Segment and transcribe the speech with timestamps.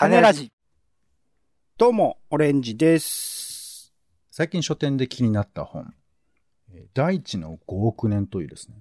[0.00, 0.50] 種ラジ。
[1.76, 3.92] どうも、オレンジです。
[4.30, 5.92] 最近書店で気になった本、
[6.72, 8.76] えー大地の5億年というですね、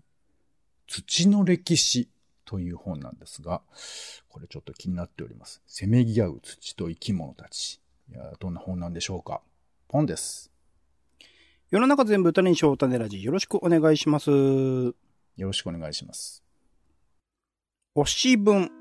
[0.87, 2.08] 土の歴史
[2.46, 3.62] という本なんですが、
[4.29, 5.62] これちょっと気になっております。
[5.67, 7.81] せめぎ合う土と生き物たち。
[8.10, 9.42] いやーどんな本なんでしょうか。
[9.90, 10.49] 本です。
[11.70, 13.22] 世の中全部種にしよう種ラジ。
[13.22, 14.31] よろしくお願いします。
[14.31, 14.94] よ
[15.38, 16.45] ろしくお願いします。
[17.98, 18.78] 推し文。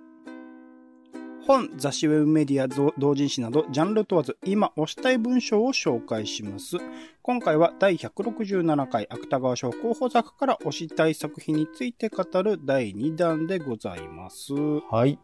[1.49, 6.77] 本、雑誌ウェブメディア、同人誌など、ジャンル問わず、今推したい文章を紹介します。
[7.23, 14.53] 今回は第167回芥川賞候補作から推したい作品について語る第2弾でございます。
[14.91, 15.19] はい。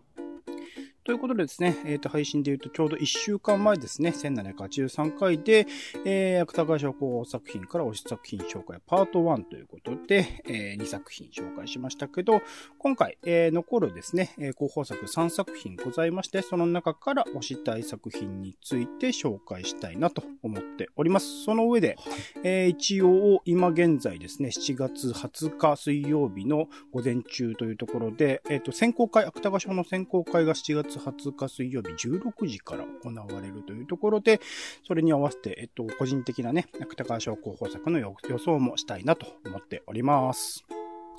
[1.04, 5.66] ということでですね、えっ、と、配信で言うとちょうど1週間前ですね、1783回で、
[6.06, 12.40] えー、芥川賞候補作品から推し作品紹介パート1ということで、えー2作品紹介しましたけど、
[12.78, 21.44] 今回、えー残るですね、えー候補作3作品ございまして、その中から推したい作品について紹介したいなと思っております。
[21.44, 21.98] その上で、
[22.44, 34.40] えー一応、今現在ですね、7月20日水曜日の午前中というところで、えっ、と、選考会、芥川賞の選考会が7月20日水曜日16時から行われるというところで、
[34.86, 40.64] それに合わせて、えっ、と、個人的なね、芥川賞候補作の予予想もしたいなと思っております。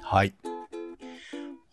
[0.02, 0.34] はい。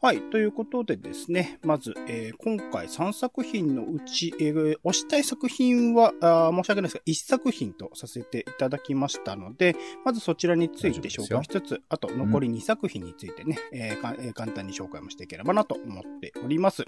[0.05, 0.20] はい。
[0.20, 16.84] ということでですね、まず、えー今回3作品のうち、えー推したい作品はあー申し訳ないですが、1作品とさせていただきましたので、まずそちらについて紹介しつつ、あと残り2作品についてね、えーかえー簡単に紹介もしていければなと思っております。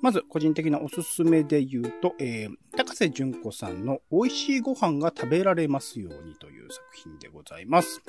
[0.00, 8.00] まず、個人的なおすすめで言うと、えー高瀬淳子さんの美味しいご飯が食べられますようにという作品でございます。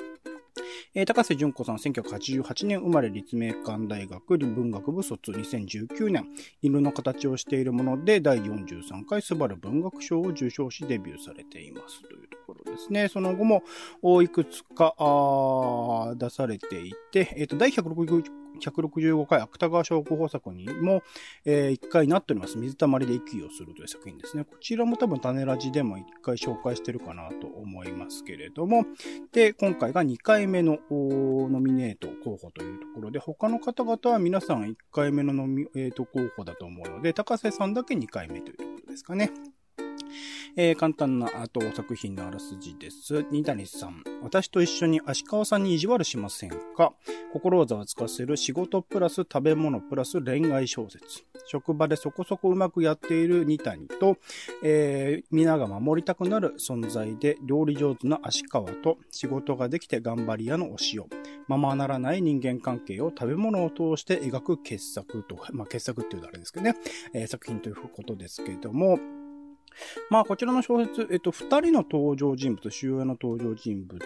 [0.93, 6.27] えー高瀬淳子さん、1988年生まれ立命館大学文学部卒2019年、
[6.61, 13.07] 犬の形をしているもので第43回スバル文学賞を受賞しデビューされていますというところですね。
[13.07, 14.93] その後もいくつか
[16.15, 18.23] 出されていて、えっ、と、第160
[18.59, 21.01] 165回芥川賞候補作にも、
[21.45, 22.57] え1回なっております。
[22.57, 24.43] 水たまりで息をするという作品ですね。
[24.43, 28.85] こちらも多分種ラジでも1回紹介してるかなと思いますけれども、
[29.31, 39.31] で、今回が2回目のノミネート候補というところで、他の方々は皆さん1回目のノミ、えーと候補だと思うので、高瀬さんだけ2回目というところですかね。
[40.55, 41.29] えー簡単な
[41.75, 43.25] 作品のあらすじです。
[43.31, 44.03] 二谷さん。
[44.21, 46.93] 私と一緒に足川さんに意地悪しませんか？
[47.33, 51.23] 心をざわつかせる仕事プラス食べ物プラス恋愛小説。
[51.45, 54.17] 職場でそこそこうまくやっている二谷と、
[54.63, 61.05] えー皆が守りたくなる存在で料理上手な足川と仕事ができて頑張り屋のお塩。
[61.47, 66.75] ままならない人間関係を食べ物を通して描く傑作と、まあ傑作っていうとあれですけどね、
[67.13, 68.99] えー作品ということですけれども、
[70.09, 73.99] まあ、こちらの小説、えっと、二人の登場人物、主要の登場人物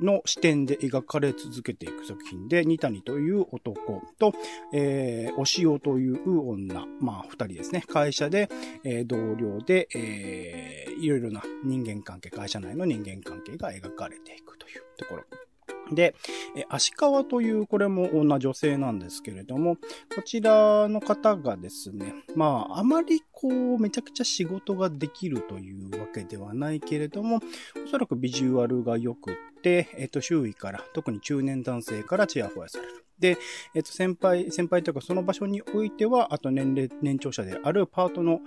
[0.00, 4.32] の視点で描かれ続けていく作品で、二谷という男と、
[4.72, 7.82] えー、お塩という女、まあ、二人ですね。
[7.86, 8.48] 会社で、
[8.84, 15.49] えー同僚で、えーいろいろな人間関係、会社内の人間関係が描かれていくというところ。
[15.92, 16.14] で、
[16.56, 19.76] え足川という、これも女女性なんですけれども、
[20.14, 27.40] こちらの方がですね、まあ、あまりこう、めちゃくちゃ仕事ができるというわけではないけれども、
[27.84, 33.04] おそらくビジュアルが良くって、えっと、周囲から、特に中年男性からチヤホヤされる。
[33.18, 33.36] で、
[33.74, 38.40] えっと、先輩、先輩というかその場所においては、あと年齢、年長者であるパートの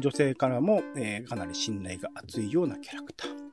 [0.00, 3.51] 女性からも、えーかなり信頼が厚いようなキャラクター。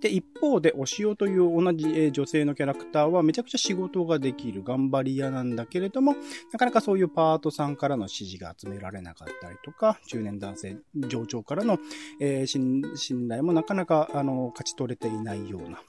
[0.00, 6.14] で、一方で、お塩という同じ女性のキャラクターはめちゃくちゃ仕事ができる頑張り屋なんだけれども、
[6.52, 11.78] なかなかそういうパートさんからの指示が集められなかったりとか、中年男性上長からの、
[12.20, 15.80] えー信頼もなかなか、あの、勝ち取れていないような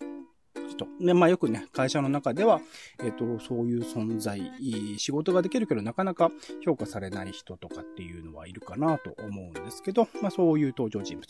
[0.73, 0.87] 人。
[0.99, 2.61] で、まあよくね、会社の中では、
[3.03, 4.51] えっ、と、そういう存在、
[4.97, 6.31] 仕事ができるけどなかなか
[6.63, 11.27] 評価されない人とかっていうのはいるかなと思うんですけど、まあそういう登場人物。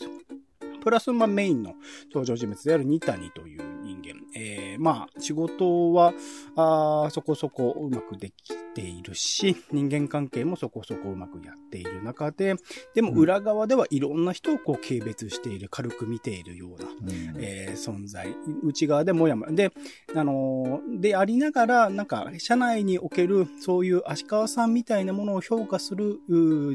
[0.84, 1.74] プラス、まあ、メインの
[2.08, 4.20] 登場人物である二谷という人間。
[4.36, 6.12] えー、まあ、仕事は、
[6.56, 12.56] あーそこそこうまくできているし、人間関係もそこそこうまくやっている中で、
[12.94, 18.34] でもうん裏側ではいろんな人をこう軽蔑している、軽く見ているような、うんえー存在。
[18.62, 19.52] 内側でもやもや。
[19.52, 19.72] で、
[20.14, 26.20] あのーでありながら、なんか、社内における、そういう足川さんみたいなものを評価する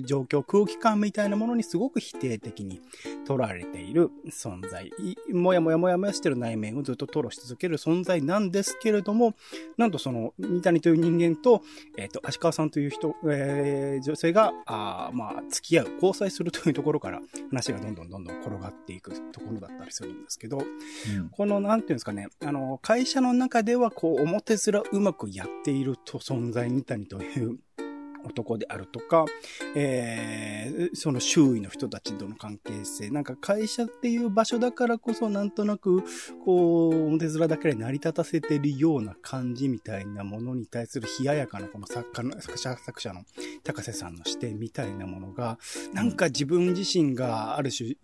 [0.06, 2.82] 状況、空気感みたいなものにすごく否定的に
[3.30, 4.92] 取られている存在。
[5.28, 9.36] いもやもやもやもやしてる内面をずっと吐露し続ける存在なんですけれども、
[9.78, 11.62] なんとその、三谷という人間と、
[11.96, 17.22] えっ、ー、と、足川さんという人、えー、女性が、あまあ、付き合う、交際するというところから
[17.52, 20.62] 話がどんどんどんどん転がっていくところだったりするんですけど、う
[21.22, 27.60] ん、この、なんていうんですかね、あの、会社の中では、こう、表面うまくやっていると存在三谷という、
[28.24, 29.26] 男であるとか、
[29.76, 36.04] えー、その周囲の人たちとの関係性、なんか会社っていう場所だからこそなんとなく、
[36.46, 43.24] こう、表面だけで成り立たせてるような感じみたいなものに対する冷ややかなこの作家の、作者、作者の
[43.64, 45.58] 高瀬さんの視点みたいなものが、
[45.94, 47.96] なんか自分自身がある種、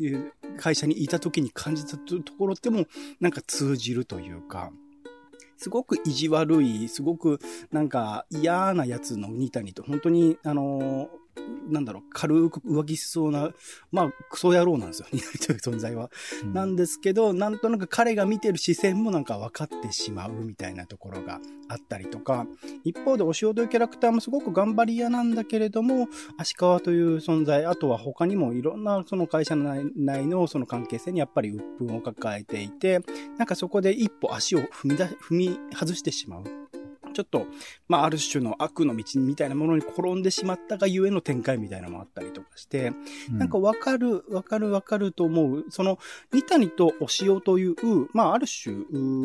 [0.58, 2.86] 会社にいた時に感じたところっても、
[3.20, 4.72] なんか通じるというか、
[5.58, 7.40] すごく意地悪い、すごく
[7.72, 11.25] なんか嫌なやつのニタニと、本当に、あのー
[11.70, 13.52] なんだろう、軽く浮気しそうな、
[13.92, 16.10] まあ、クソ野郎なんですよ、ニナイという存在は。
[16.44, 22.48] うん、なんですけど、なんとなく彼が見てる視線もなんか分かってしまうみたいなところがあったりとか、
[22.84, 33.02] 一方で、お塩というキャラクターもすごく頑張り屋なんだけれども、足川という存在、あとは他にもいろんなその会社内のその関係性にやっぱり鬱憤を抱えていて、
[33.38, 36.65] なんかそこで一歩足を踏み出、踏み外してしまう。
[37.16, 37.48] ちょっと、
[37.88, 42.92] まあ、ある種の悪の道みたいなものに転んでしまったがゆえの展開みたいなのもあったりとかして、
[43.32, 45.66] うん、なんかわかる、わかるわかると思う。
[45.70, 45.98] その、
[46.34, 47.76] ニタニとお塩という、
[48.12, 48.76] まあ、ある種、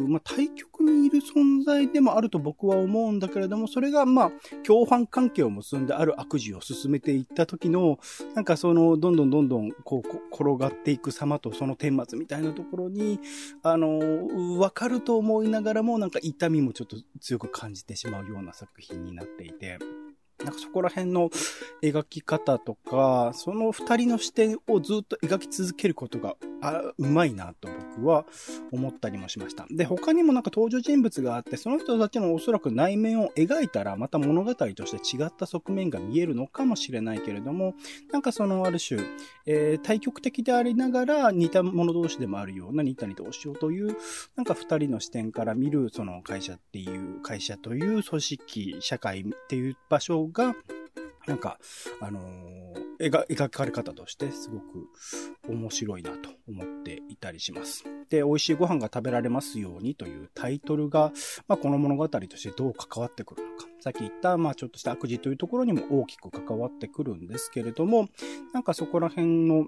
[0.08, 4.32] まあ、対局にいる存在でもあると僕は思うんだけれども、それが、まあ、
[4.64, 7.98] 共犯関係を結んである悪事を進めていった時の、
[8.36, 13.18] なんかその、どんどんどんどん、こう、転がっていく様とその顛末みたいなところに、
[13.64, 19.78] あの、わかると思いながらも、なんか痛みもちょっと強く感じじてしまうような作品になっていて、
[20.44, 21.30] なんかそこら辺の
[21.82, 28.24] 描き方とか、その二人の視点をずっと描き続けることが、あ、うまいなと僕は
[28.72, 29.66] 思ったりもしました。
[29.70, 37.74] で、他にもなんか登場人物があって、その人たちのおそらく内面を描いたら、また物語として違った側面が見えるのかもしれないけれども、
[38.12, 39.00] なんかそのある種、
[39.46, 43.96] えー、対極的でありながら似た者同士でもあるような似たりどうしようという、
[44.36, 50.54] なんか二人の視点から見るその会社っていう、会社という組織、社会っていう場所が、
[51.26, 51.58] なんか、
[52.00, 54.88] あのー、描、描かれ方としてすごく
[55.48, 57.84] 面白いなと思っていたりします。
[58.08, 61.12] で、美味しいご飯が食べられますようにというタイトルが、
[61.46, 63.66] まあ、この物語としてどう関わってくるのか。
[63.80, 68.08] さっき言った、まあ、ちょっとした悪事というところにも大きく関わってくるんですけれども、
[68.52, 69.66] なんかそこら辺の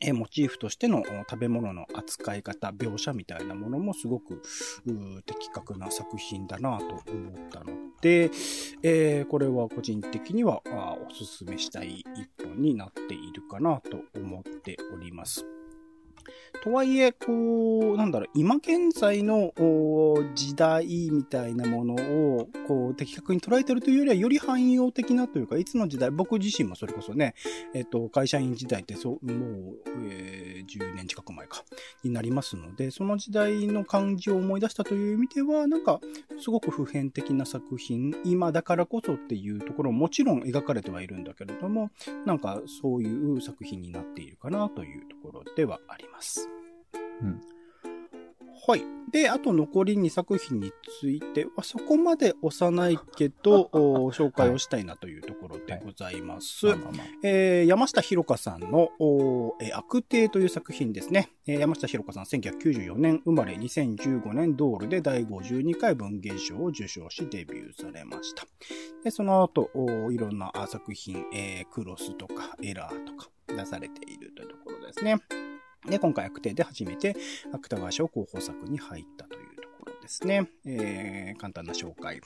[0.00, 4.42] えモチーフとしての食べ物の扱い方、描写みたいなものもすごく
[5.24, 8.30] 的確な作品だなと思ったので、
[8.82, 15.55] えー、これは個人的にはおすすめしたい一本になっているかなと思っております。
[16.62, 19.52] とはいえ、こう、なんだろう、今現在の
[20.34, 27.34] 時代みたいなものを、こう、的確に捉えてるというよりは、より汎用的なというか、いつの時代、僕自身もそれこそね、
[27.74, 29.76] えっ、と、会社員時代って、そう、もう、
[30.08, 31.64] えー、10年近く前か、
[32.02, 36.00] になりますので、その時代の感じを思い出したという意味では、なんか、
[36.40, 41.90] すごく普遍的な作品、今だからこそっていうところももちろん描かれてはいるんだけれども、
[42.24, 46.15] なんか、そういう作品になっているかなというところではあります。
[47.22, 47.40] うん。
[48.68, 48.82] はい。
[49.12, 53.70] で、あと残り2作品については、そこまで幼いけど、
[54.12, 56.66] 紹介をしたいなというところでございます。
[57.22, 58.90] え山下ひろかさんの、
[59.60, 61.30] えー、悪帝という作品ですね。
[61.46, 68.44] えー、山下ひろかさん、1994年生まれ、2015年ドールで第52回文芸賞を受賞しデビューされました。
[69.04, 69.70] で、その後、
[70.10, 75.20] いろんな作品、えー、クロスとかエラーとか出されているというところですね。
[75.88, 77.16] で、今回悪定で初めて
[77.52, 80.48] 芥川賞候補作に入ったというところですね。
[80.66, 82.20] えー、簡単な紹介。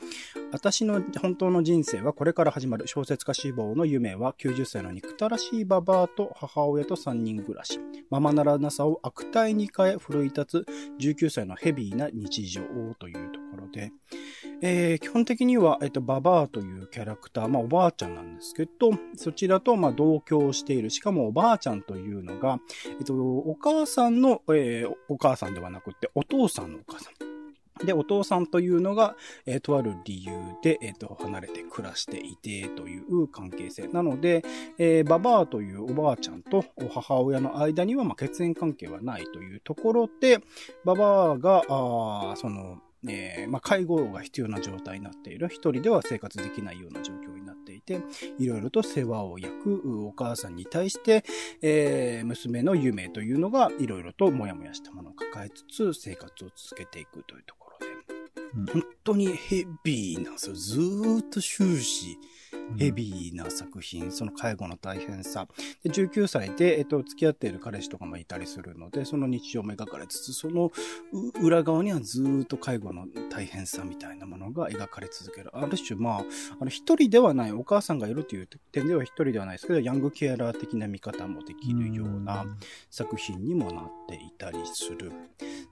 [0.53, 7.79] 私の本当の人生はこれから始まる小説家志望の夢は90歳の憎たらしいババアと母親と3人暮らし。
[8.11, 10.67] ままならなさを悪態に変え奮い立つ
[11.01, 12.63] 19歳のヘビーな日常
[12.99, 13.93] というところで、
[14.63, 20.91] えー、基本的には、えっと、ババアというキャラクター、まあ、おばあちゃんなんですけど、そちらと、まあ、同居している。
[20.91, 22.59] しかも、おばあちゃんというのが、
[22.99, 27.31] えっと、お母さんの、えー、お母さんではなくて、お父さんのお母さん。
[27.87, 33.89] で、お父さんというのが、えー、とある理由で、えっ、ー、と、離れて暮らしていて、という関係性。
[33.89, 34.45] なので、
[34.79, 40.41] えー、ババアというおばあちゃんと母親の間には、まあ、血縁関係はないというところで、
[40.85, 45.49] ババアが、あその、えー、まあ、介護が必要な状態になっている。
[45.49, 48.01] 一人では生活できないような状況になっていいて、
[48.39, 51.25] いろいろと世話を焼くお母さんに対して、
[51.63, 57.87] えー、娘の夢というのがいろいろともやもやしたものを抱えつつ生活を続けていくというところで、
[58.55, 60.55] うん、本当にヘビーなんですよ。
[60.55, 62.19] ずーっと終始、
[62.77, 65.47] ヘビーな作品、その介護の大変さ。
[65.83, 70.71] で19歳で、えっと、付き合っている彼氏とかもいたりするので、その日常も描かれつつ、その
[71.43, 75.51] 裏側にはずっと介護の大変さみたいなものが描かれ続ける。
[75.53, 76.25] ある種、まあ、
[76.61, 82.47] あの、一人ではない、お母さんがいるという点では一人ではないですけど、ヤングケアラー的な見方もできるような
[82.91, 85.13] 作品にもなっていたりする。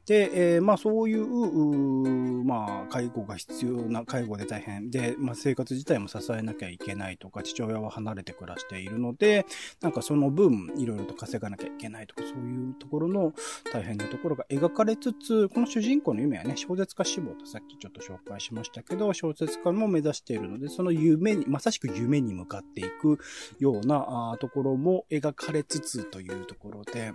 [0.06, 9.46] で、えー、まあ、そういう、うまあ、介護が必要な、介護で大変で、まあ、生活自体も支えなきゃいけけないとか、父親は離れて暮らしているので、
[9.80, 13.32] なんかその分、いろいろと稼がなきゃいけないとか、そういうところの
[13.72, 23.18] 大変なところが描かれつつ、この主人公の夢はね、小説家志望とさっきちょっと紹介しましたけど、小説家も目指しているので、その夢に、まさしく夢に向かっていく
[23.58, 27.12] ようなところも描かれつつというところで、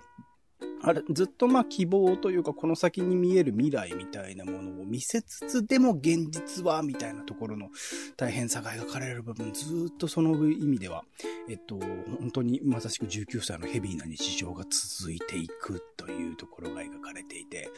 [0.85, 7.69] あれ、ずっとまあ希望というか、この先に見える未来みたいなものを見せつつ、でも現実は、みたいなところの
[8.17, 11.05] 大変さが描かれる部分、ずっとその意味では、
[11.49, 11.79] えっと、
[12.19, 17.69] 本当にまさしく19歳のヘビーな日常が続いていくというところが描かれていて、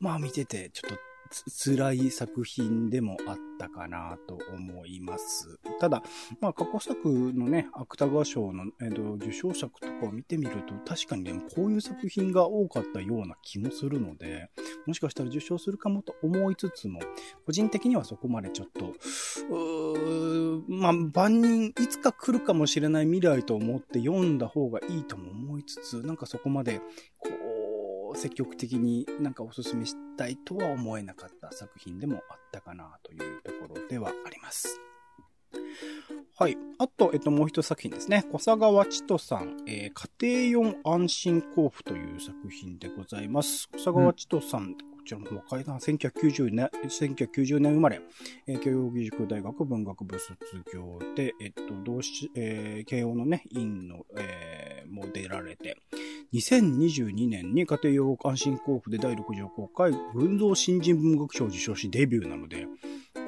[0.00, 1.11] まあ見てて、ちょっと
[1.46, 5.58] 辛い作品でもあったかなと思います。
[5.80, 6.02] ただ、
[6.40, 14.50] まあ過去作のね、芥川賞の、えー、と受賞作とかを見てみると、確かにでもこういう作品が多かったような気もするので、
[14.86, 17.00] もしかしたら受賞するかもと思いつつも、
[17.46, 18.94] 個人的にはそこまでちょっと、
[20.68, 26.80] まあ万人いつか来るかもしれない未来と思って読んだ方がいいとも思いつつ、なんかそこまで、
[27.18, 27.61] こう、
[28.14, 34.80] 積極的になんかおすすめしたいとは思えなかった作品でもあったかなというところではあります。
[36.38, 36.56] はい。
[36.78, 38.24] あと、えっと、もう一作品ですね。
[38.32, 43.68] 小佐川千とさん、えー、家庭用安心交付という作品でございます。
[43.72, 48.00] 小佐川千とさん、うんこちらの方は階段1990年、1990年生まれ、
[48.46, 50.36] えー、慶応義塾大学文学部卒
[50.72, 55.76] 業で、えっと、同志、えー、慶応のね、院の、えー、も出られて、
[56.32, 62.66] 2022年に家庭用安心交付で第60公開、群像新人文学賞を受賞しデビューなので、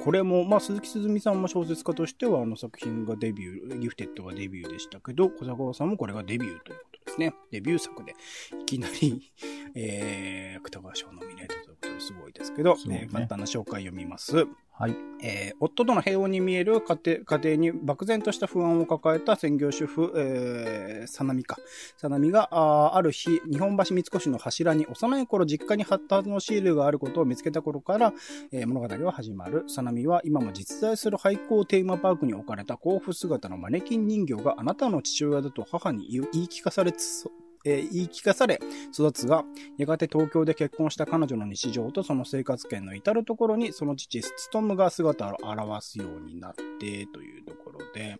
[0.03, 7.33] これも、まあ、鈴木すずみさんも小説家としては、あの作品がデビュー、ギフテッドがデビューでしたけど、小坂さんもこれがデビューということですね。
[7.51, 8.15] デビュー作で、
[8.61, 9.31] いきなり、
[9.75, 14.47] えー、芥川賞ノミネートということですごいですけど、ね、えー、簡単な紹介読みます。
[14.77, 14.95] はい。
[15.21, 21.57] えー、夫との平穏に見える家庭、家庭に漠然とした不安を抱えた専業主婦、えー、さなみか。
[21.95, 28.13] さなみが、あある日、日本橋三越の柱に幼い頃実家に貼ったのシールがあることを見つけた頃から、
[28.51, 29.63] えー、物語は始まる。
[29.67, 37.31] さなみは今も実在する廃校テーマパークに置かれた甲府姿のマネキン人形があなたの父親だと母に言い聞かされつ
[37.65, 38.59] えー、言い聞かされ
[38.93, 39.43] 育つが、
[39.77, 48.19] やがて東京で結婚した彼女の日常とその生活圏の至るところにその父ストムが姿を現すようになってというところで、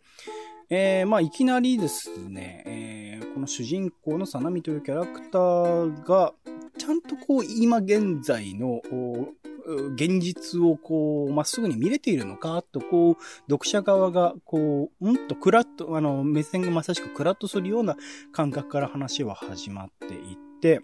[0.69, 6.33] えー、まあ、いきなりですね、えー、この主人公のサナミというキャラクターが、
[6.77, 8.81] ちゃんとこう、今現在の、
[9.93, 17.97] 現実をこう、まっすぐに見れているのかと、こう、読者側が、こう、うんとクラッと、あの、目線がまさしくクラッとするような
[18.31, 20.81] 感覚から話は始まっていって、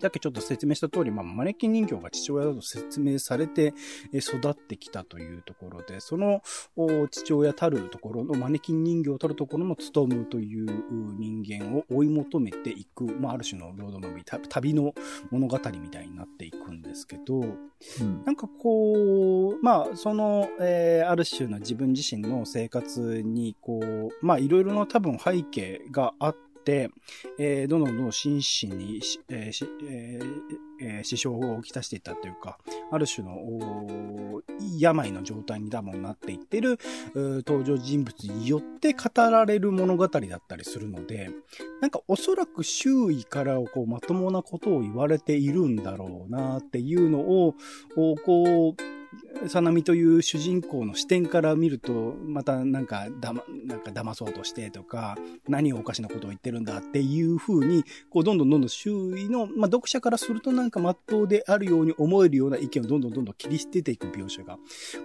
[0.00, 3.74] さっきちょっと説明した通り、まあ、マネキン人形が父親だと説明されて
[4.12, 6.42] 育ってきたというところで、その
[7.10, 10.66] 父親たるところのマネキン人形たるところの務むという
[11.18, 14.94] 人間を追い求めていく、まあ、ある種のロードムービー、旅の
[15.30, 32.58] 物語みたいになっていくんですけど、うん、なんかこう、まあ、その、えー、ある種の自分自身の生活に、こう、まあ、いろいろな多分背景があって、、えー、どんどんどん心身に、えーえーえー、支障をきたしていったというか、
[32.90, 34.42] ある種の
[34.78, 36.78] 病の状態に多分なっていってる
[37.14, 41.30] 登場人物によって語られる物語だったりするので、
[41.80, 47.54] なんかおそらく周囲からこうまともなことを言われているんだろうなっていうのを、
[47.94, 49.03] こう、
[49.48, 55.16] さなみという主人公の視点から見ると、またなんかだま、なんか騙そうとしてとか、
[55.48, 64.58] 何をおかしなことを言ってるんだっていう風に、こうどんどんどんどん周囲の、まあ、読者からするとなんか真っ当であるように思えるような意見をどんどんどんどん切り捨てていく描写が、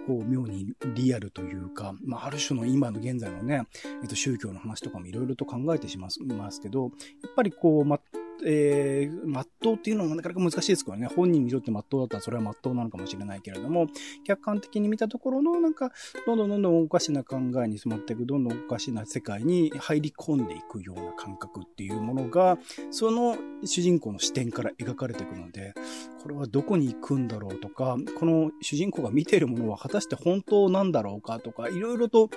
[0.06, 3.64] こう妙にリアルというか、まあ、ある種の今の現在のね、
[4.02, 6.88] えっと、宗教の話とかもいろいろと考えてします、ますけど、や
[7.28, 8.00] っぱりこう、まっ、
[8.44, 11.06] えー、まっとうっていうのもなかなか難しいですけどね。
[11.06, 13.86] 本人にとってまっとうだったらそれはまっとうなのかもしれないけれども、
[14.24, 15.92] 客観的に見たところの、なんか、
[16.26, 22.58] どんどんどんどんおかしな考えに染まっていく、どんどんおかしな世界に入り込んでいくような感覚っていうものが、
[22.90, 25.74] その主人公の視点から描かれていくので、
[26.22, 32.30] これはどこに行くんだろうとか、この主人公が見ているものは果たして本当なんだろうかとか、いろいろと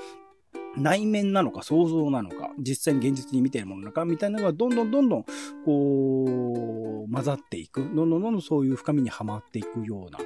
[0.77, 5.25] 内面なのか想像なのか、実際に現実に見ているものなのか、みたいなのがどんどんどんどん、
[5.65, 7.81] こう、混ざっていく。
[7.93, 10.19] どんどんどんどんそういう深みにはまっていくような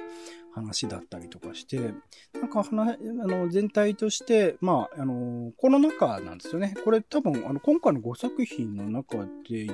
[0.52, 1.92] 話だったりとかして、
[2.34, 6.74] なんか話、あの、全体として、まあ、あの、コロナ禍なんですよね。
[6.84, 9.70] これ多分、あの、今回の5作品の中で優位、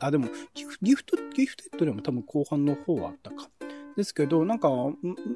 [0.00, 3.48] あ、でも、ギフギフト、ギフテッドでも多分後半の方はあったか。
[3.96, 4.70] ですけど、なんか、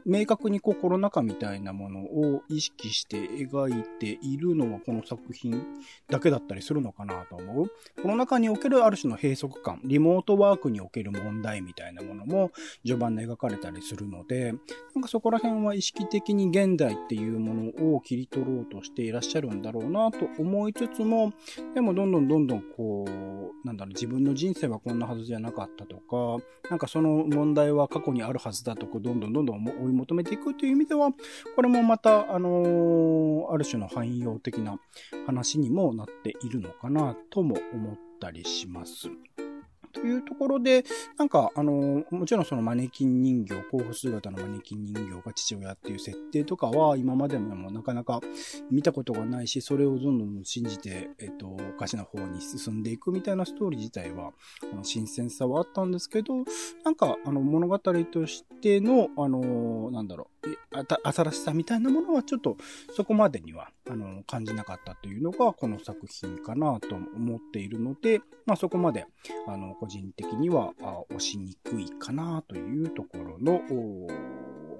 [0.04, 5.62] 明確にこうコロナ禍みたいなものを意識して描いているのはこの作品
[6.08, 7.72] だけだったりするのかなと思う。
[8.00, 12.50] コロナ禍におけるある種の閉塞感、リモートワークにおける問題みたいなものも
[12.84, 14.52] 序盤で描かれたりするので、
[14.94, 21.32] なんかそこら辺は意識的に現代っていうものを切り取ろうとしていらっしゃるんだろうなと思いつつも、
[21.74, 31.10] でもどんどんどんどんこう、なんだろう、自分の人生はこんなはずじゃなかったとか、なんかその問題は過去にあるはずだとこうどんどんどんどん追い求めていくという意味では、
[31.56, 34.78] これもまた、あの、ある種の汎用的な
[35.26, 39.08] 話にもなっているのかなとも思ったりします。
[39.96, 40.84] というところで、
[41.16, 48.20] なんか、あの、もちろんそのマネキン人形、候補姿のマネキン人形が父親っていう設定とかは、今までもなかなか
[48.70, 54.32] 見たことがないし、それをどんどん信じて、えっと、おかしな方に進んでいくみたいなストーリー自体は、
[54.70, 56.44] あの新鮮さはあったんですけど、
[56.84, 60.35] なんか、あの、物語としての、あの、なんだろう、
[61.04, 62.56] 新しさみたいなものはちょっと
[62.94, 69.06] そこまでにはあの感じなかったというのがこの作品かなと思っているので、まあ、そこまで
[69.46, 70.72] あの個人的には
[71.10, 73.60] 押しにくいかなというところの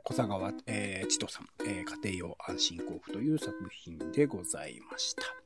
[0.04, 5.45] 小佐川、えー、千とさん、えー、家庭用安心交付という作品でございました。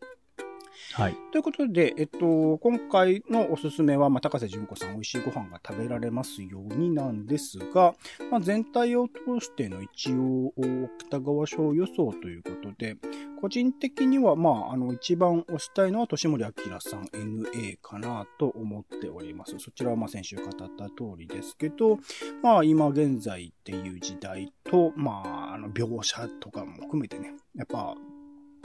[0.93, 1.17] はい。
[1.33, 7.95] ということで、えっと、今回のおすすめは、まあ、高瀬淳子さん美味しいご飯が食べられますようになんですが、
[8.31, 10.53] まあ、全体を通しての一応、
[10.99, 12.97] 北川賞予想ということで、
[13.41, 16.51] 個人的には、まあ、あの、一番推したいのは、年森明
[16.81, 19.59] さん NA かなと思っております。
[19.59, 20.71] そちらは、まあ、先週語った通
[21.17, 21.99] りですけど、
[22.43, 27.95] まあ、今現在っていう時代と、まあ、あの、描写とかも含めてね、やっぱ、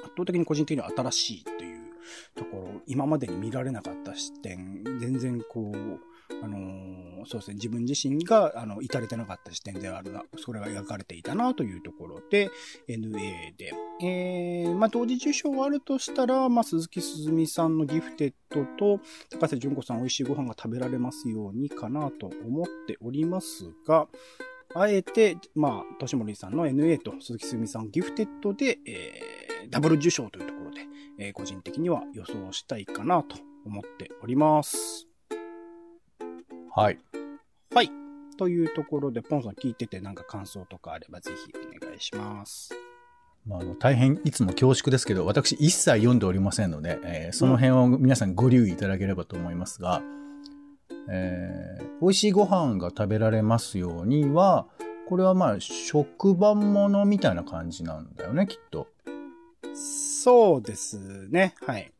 [0.03, 1.84] 圧倒的に個人的には新しいという
[2.35, 5.99] ところ、今までに見られなかった視点、全然こう、
[6.43, 12.49] あのー、そうですね、自分自身が、あの、至れてなかった視点であるな、それが描かれていたなというところで、
[12.87, 24.07] NA で、えー、まあ、同時受賞はあるとしたら、まあ、鈴木すずみさんのギフテッドと、高瀬淳子さん美味しいご飯が食べられますようにかなと思っておりますが、
[24.73, 30.54] あえて、まあ、年森さんの NA と鈴木すずみさんギフテッドで、えー、ダブル受賞というと、
[31.19, 35.07] えー、個人的には予想したいかなと思っております。
[36.75, 36.99] はい。
[37.73, 37.91] はい。
[38.37, 42.73] というところで、ポンさん聞いててなんか感想とかあればぜひお願いします。
[43.47, 50.01] まあ、あの大変いつも恐縮ですけど、私一切読んでおりませんので、えー、その辺を皆さんご留意いただければと思いますが、
[50.89, 54.67] うん、えー、美味しいご飯が食べられますようには、
[55.07, 58.87] これはまあ、食版ものみたいな感じなんだよね、きっと。
[60.25, 61.53] そうですね。
[61.67, 61.91] はい。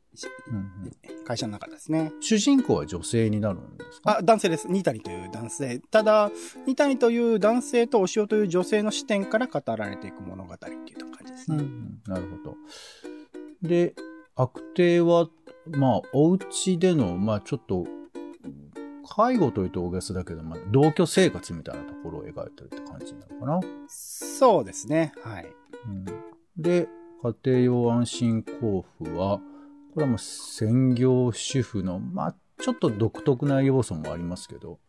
[0.49, 2.11] うんうん、会社の中ですね。
[2.21, 4.17] 主人公は女性になるんですか？
[4.17, 4.67] あ、男性です。
[4.67, 5.79] ニタニという男性。
[5.91, 6.31] ただ、
[6.65, 11.57] ニタニという男性とお塩という女性の視点から語られていく物語っていう感じですね。
[11.57, 12.57] うん、なるほど。
[13.61, 13.93] で、
[14.35, 15.29] 悪帝は、
[15.67, 17.85] まあ、お家での、まあ、ちょっと、
[19.07, 23.59] 介護というと大げさだけど、まあ、同居生活みたいなところを描いてるって感じなのかな？
[23.87, 25.13] そうですね。
[25.21, 25.47] はい。
[25.85, 26.05] うん、
[26.57, 26.87] で、
[27.23, 29.39] 家庭用安心交付は、
[29.93, 34.79] これはもう専業主婦の、まあ、ちょっと独特な要素もありますけど、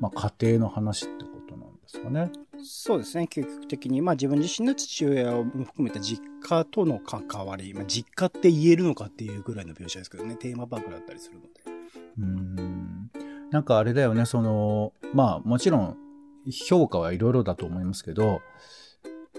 [0.00, 2.30] まあ、家庭の話ってことなんですかね。
[2.62, 3.28] そうですね。
[3.30, 11.48] 究極的に、まあ自分自身の父親を含めた実家との関わり、まあ実家って言えるのかっていうぐらいの描写ですけどね、テーマパークだったりするので。
[12.18, 13.10] うん。
[13.50, 15.96] なんかあれだよね、その、まあもちろん
[16.50, 18.40] 評価はいろいろだと思いますけど、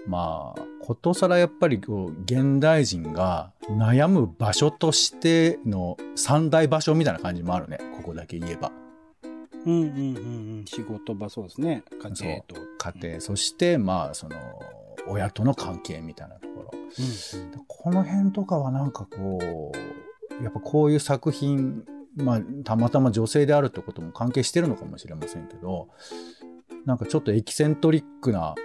[0.10, 7.78] まあ、ことさらやっぱりこう、現代人が悩む場所としての三大場所みたいな感じもあるね。
[7.96, 8.72] ここだけ言えば。
[9.66, 9.96] うんうんうん
[10.60, 10.66] うん。
[10.66, 11.84] 仕事場そうですね。
[12.02, 12.56] 家庭と。
[12.80, 14.36] 家庭、そしてまあ、その、
[15.08, 16.72] 親との関係みたいなところ。
[16.74, 19.72] うんうん、この辺とかはなんかこ
[20.42, 21.84] う、やっぱこういう作品
[22.16, 25.90] まあ、たまたま女性であるってことも関係してるのかもしれませんけど、
[26.86, 28.56] なんかちょっとエキセントリックな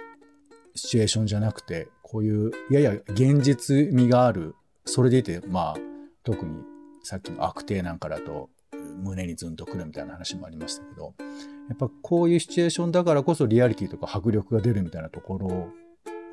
[0.75, 5.75] シチュエーションじゃなくて、こういうやや現実味がある、それでいて、まあ、
[6.23, 6.63] 特に
[7.03, 8.49] さっきの悪帝なんかだと、
[9.03, 11.13] 胸にズンとくるみたいな話もありましたけど、
[11.69, 15.47] やっぱこういうシチュエーションだからこそリアリティとか迫力が出るみたいなところ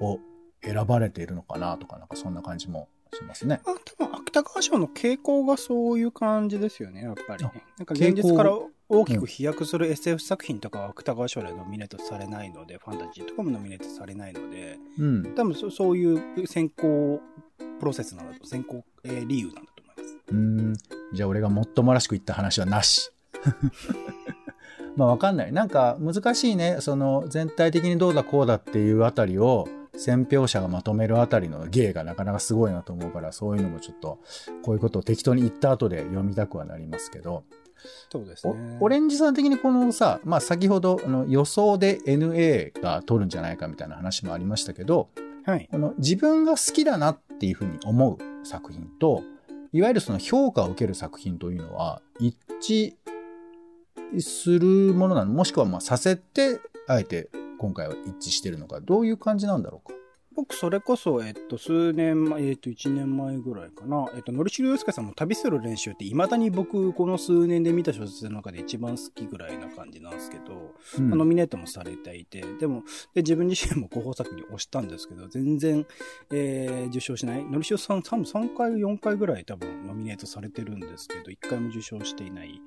[0.00, 0.18] を
[0.62, 3.60] 選ばれているのかなとか、なんかそんな感じもしますね。
[3.64, 7.64] あ多分、芥川賞の傾向がそういう感じですよね、やっぱり、ね。
[7.78, 8.52] なんか現実から
[8.92, 15.34] 大きく飛躍する SF 作品とかは芥川賞でノミネートされないので、ファンタジーとかもノミネートされないので、うん。
[15.34, 17.22] 多分そそういう選考
[17.80, 20.18] プロセスなんだと、選考、えー理由なんだと思います。
[20.28, 20.74] うん。
[21.14, 23.10] じゃあ俺がもっともらしく言った話はなし。
[24.94, 25.52] まあわかんない。
[25.52, 26.76] なんか難しいね。
[26.80, 34.18] その全体的にどうだこうだっていうあたりを選評者がまとめるあたりの芸がなかなかすごいなと思うから、そういうのもちょっと
[34.62, 37.44] こういうことを適当に言った後で読みたくはなりますけど、
[38.10, 38.78] そうですおね。
[38.80, 45.08] オレンジさん的にこのさ、まあ先ほどあの予想で NA が取るんじゃないかみたいな話もありましたけど、
[45.44, 45.68] はい。
[45.70, 49.22] この自分が好きだなっていうふうに思う作品と、
[49.72, 52.94] いわゆるその評価を受ける作品というのは一致
[54.20, 59.94] するものなのもしくはまあさせて、あえて今回は一致してるのか、どういう感じなんだろうか。
[60.34, 64.06] 僕、それこそ、えっと、数年前、えっと、1年前ぐらいかな。
[64.14, 72.82] えっと、のりしろよすけさんの旅する練習って、未だに僕、この数年で見た小説の中で一番好きぐらいな感じなんですけど、うんまあノミネートもされていて、でも、
[73.14, 75.86] で、自分自身も候補作に押したんですけど、全然、
[76.30, 77.44] えー、受賞しない。
[77.44, 82.60] のりしろさん、多分3回、4回ぐらい多分ノミネートされてるんですけど、1回も受賞していない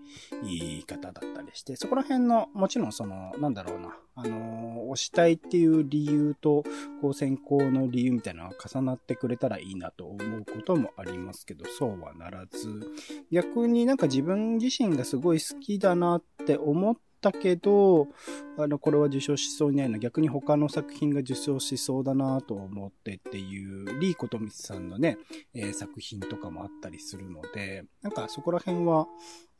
[0.43, 6.63] いい方だったりして、そこら辺の、もちろんその、なんだろうな、あのー押したいっていう理由と、
[7.01, 12.81] こう選考の理由みたいなのが重なってくれたらいいなと思うこともありますけど、そうはならず、
[13.31, 18.07] 逆になんか自分自身がすごい好きだなって思ったけど、
[18.57, 25.17] あの、これは受賞しそうにないの、逆に他の作品が受賞しそうだなと思ってっていう、リー・コトミツさんのね、
[25.53, 29.07] えー作品とかもあったりするので、なんかそこら辺は、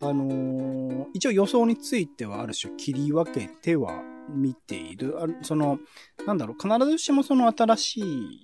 [0.02, 5.16] あのー一応予想についてはある種切り分けては見ている。
[5.22, 5.80] あその、
[6.26, 8.02] なんだろう、必ずしもその新し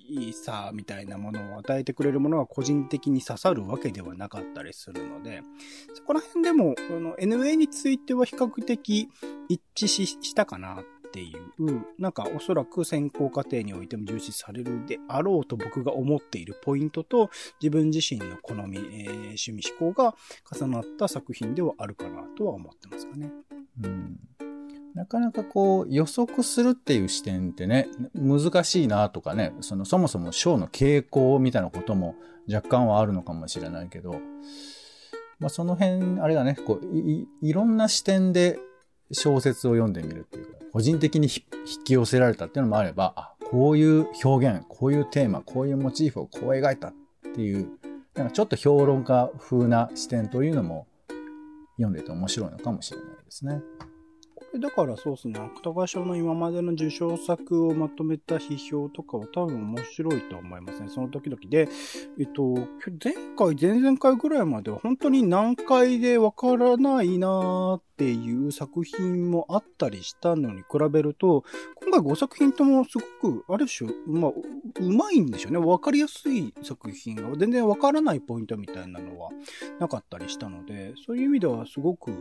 [0.08, 5.42] いさ、みたいなものを与えてくれるものは個人的に刺さるわけではなかったりするので、
[5.94, 6.74] そこら辺でも、
[7.18, 9.08] NA については比較的
[9.48, 10.82] 一致ししたかな
[11.12, 20.14] ていう、なんかおそらく選考過程においても重視されるであろうと僕が思っているポイントと、自分自身の好み、えー趣味思考が
[20.52, 23.30] 重なった作品ではあるかなとは思ってますかね。
[23.82, 24.18] うん。
[24.94, 32.14] なかなかこう予測するっていう視点ってね、難しいなとかね、そのそもそも章の傾向みたいなことも
[32.50, 34.20] 若干はあるのかもしれないけど、
[35.38, 38.58] まあその辺、あれだね、こういいいろんな視点で
[39.12, 46.94] 小説を読んでみるっていうか、個人的に引き寄せられたっていうのもあれば、あ、こういう表現、こういうテーマ、こういうモチーフをこう描いたっ
[47.34, 47.68] ていう、
[48.14, 50.86] なんかちょっと評論家風な視点というのも
[51.76, 53.60] 読んでて面白いのかもしれないですね。
[54.58, 60.88] だからそうですね、芥川賞の今までの受賞作をまとめた批評とかは多分面白いと思いますね。
[60.90, 61.68] その時々で、
[62.18, 62.54] えっと、
[63.02, 71.44] 前回、前々回ぐらいまでは本当に難解でわからないなーっていう作品もあったりしたのに比べると、
[71.76, 74.34] 今回5作品ともすごく、ある種、まあ、う
[74.84, 75.58] うまいんでしょうね。
[75.58, 79.30] わかりやすい作品が、全然わからないポイントみたいなのは
[79.78, 82.12] なかったりしたので、そういう意味ではすごく、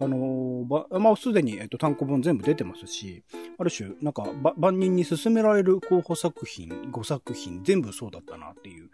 [0.00, 3.24] あのば、まあ、すでに、えっと、単行本全部出てますし、
[3.58, 8.90] ある種、なんか、ば万人に勧められる候補作品、5作品、全部そうだったなっていう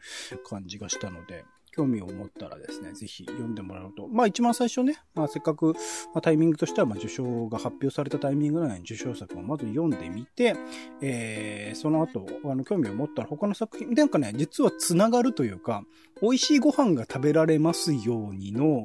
[0.48, 4.06] 感じがしたので、興味を持ったらですね、ぜひ読んでもらうと。
[4.06, 5.72] まあ一番最初ね、まあせっかく、
[6.14, 10.54] まあ、タイミングとしては、まあ受賞が発表されたタイミングぐらいに受賞作をまず読んでみて、
[11.02, 15.82] えー、その後、あの、興味を持ったら他の作品、なんかね、実は繋がるというか、
[16.22, 18.84] 美味しいご飯が食べられますようにの、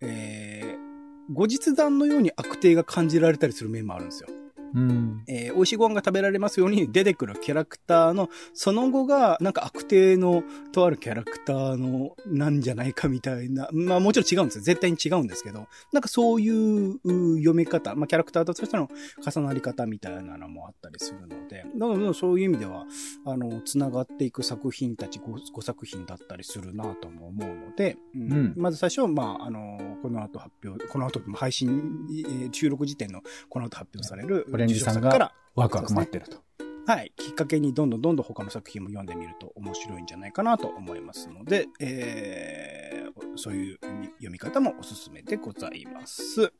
[0.00, 0.91] えー、
[1.30, 4.28] 後日談のように悪定が感じられたりする面もあるんですよ。
[4.74, 5.22] うん。
[5.26, 13.68] えー美味しいご飯が食べられますように出てくるキャラクターの、その後が、なんか悪定の、とあるキャラクターの、なんじゃないかみたいな。
[13.72, 14.64] まあもちろん違うんですよ。
[14.64, 18.88] 絶対に違うんですけど、なんかそういうう読み方、まあキャラクターとしての
[19.24, 22.86] 重なり方みたいなのもあったりするので、どんどんそういう意味では、
[23.26, 36.38] あの、繋がっていく作品たち 5, 作品だったりするなとも思うので、うんうんまず最初、まああの、この後発表、この後配信、えー収録時点のこの後発表される、オレンジさんがワクワク待ってると。
[36.86, 37.12] はい。
[37.16, 43.78] きっかけにどんどんどんどん他の作品も読んでみると面白いんじゃないかなと思いますので、えー、そういう
[44.16, 46.52] 読み方もおすすめでございます。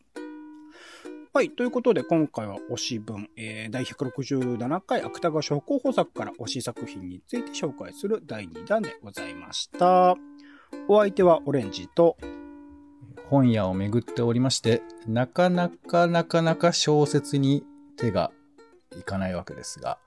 [1.34, 1.50] はい。
[1.50, 10.14] ということで、今回は推し文、えー、第167回芥川賞候補作から推し作品について紹介する第2弾でございました。
[10.88, 12.16] お相手はオレンジと、
[13.28, 17.64] 本屋を巡っておりまして、なかなかなかなか小説に
[17.96, 18.30] 手が
[18.98, 19.98] いかないわけですが、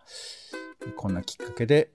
[0.96, 1.90] こんなきっかけで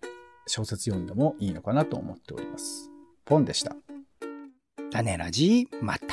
[0.47, 2.91] 小説読んでもいいのかなと思っております。
[3.25, 3.77] ポンでした。
[4.91, 6.07] 種ラジまた。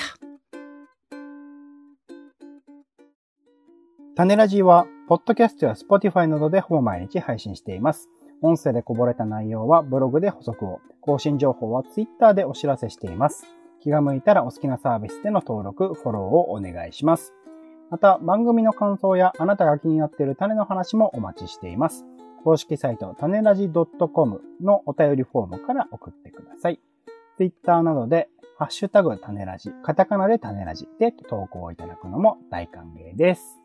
[4.16, 8.10] 種ラジは、ポッドキャストや Spotify などでほぼ毎日配信しています。
[8.42, 13.46] 音声でこぼれた内容はブログで補足を、更新情報は Twitter でお知らせしています。
[13.80, 17.34] 気が向いたらお好きなサービスでの登録、フォローをお願いします。
[17.90, 22.06] また、番組の感想やあなたが気になっている種の話もお待ちしています。
[22.44, 26.80] 公式サイト、種ラジ .com のお便りフォームから送ってください。
[27.38, 33.57] Twitter などで、ハッシュタグ種ラジ、カタカナで種ラジで投稿いただくのも大歓迎です。